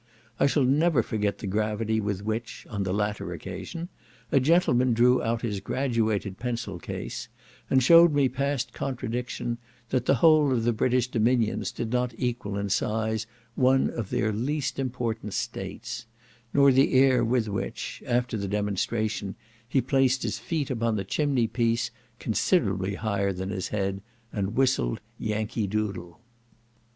I 0.39 0.47
shall 0.47 0.63
never 0.63 1.03
forget 1.03 1.37
the 1.37 1.45
gravity 1.45 2.01
with 2.01 2.25
which, 2.25 2.65
on 2.71 2.81
the 2.81 2.91
latter 2.91 3.33
occasion, 3.33 3.87
a 4.31 4.39
gentleman 4.39 4.93
drew 4.93 5.21
out 5.21 5.43
his 5.43 5.59
graduated 5.59 6.39
pencil 6.39 6.79
case, 6.79 7.27
and 7.69 7.83
shewed 7.83 8.11
me 8.11 8.27
past 8.27 8.73
contradiction, 8.73 9.59
that 9.89 10.07
the 10.07 10.15
whole 10.15 10.51
of 10.51 10.63
the 10.63 10.73
British 10.73 11.07
dominions 11.07 11.71
did 11.71 11.91
not 11.91 12.15
equal 12.17 12.57
in 12.57 12.69
size 12.69 13.27
one 13.53 13.91
of 13.91 14.09
their 14.09 14.33
least 14.33 14.79
important 14.79 15.35
states; 15.35 16.07
nor 16.51 16.71
the 16.71 16.93
air 16.95 17.23
with 17.23 17.47
which, 17.47 18.01
after 18.07 18.37
the 18.37 18.47
demonstration, 18.47 19.35
he 19.69 19.81
placed 19.81 20.23
his 20.23 20.39
feet 20.39 20.71
upon 20.71 20.95
the 20.95 21.03
chimney 21.05 21.45
piece, 21.45 21.91
considerably 22.17 22.95
higher 22.95 23.31
than 23.31 23.51
his 23.51 23.67
head, 23.67 24.01
and 24.33 24.55
whistled 24.55 24.99
Yankee 25.19 25.67
Doodle. 25.67 26.19